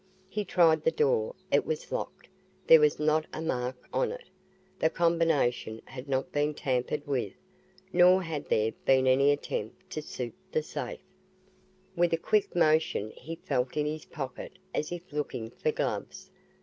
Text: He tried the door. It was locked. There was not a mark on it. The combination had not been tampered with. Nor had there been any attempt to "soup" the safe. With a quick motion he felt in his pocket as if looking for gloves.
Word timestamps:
He 0.27 0.43
tried 0.45 0.83
the 0.83 0.89
door. 0.89 1.35
It 1.51 1.63
was 1.63 1.91
locked. 1.91 2.27
There 2.65 2.79
was 2.79 2.97
not 2.99 3.27
a 3.31 3.39
mark 3.39 3.87
on 3.93 4.11
it. 4.11 4.23
The 4.79 4.89
combination 4.89 5.79
had 5.85 6.09
not 6.09 6.31
been 6.31 6.55
tampered 6.55 7.05
with. 7.05 7.33
Nor 7.93 8.23
had 8.23 8.49
there 8.49 8.71
been 8.83 9.05
any 9.05 9.29
attempt 9.29 9.91
to 9.91 10.01
"soup" 10.01 10.33
the 10.51 10.63
safe. 10.63 11.01
With 11.95 12.13
a 12.13 12.17
quick 12.17 12.55
motion 12.55 13.11
he 13.11 13.35
felt 13.35 13.77
in 13.77 13.85
his 13.85 14.05
pocket 14.05 14.53
as 14.73 14.91
if 14.91 15.13
looking 15.13 15.51
for 15.51 15.71
gloves. 15.71 16.31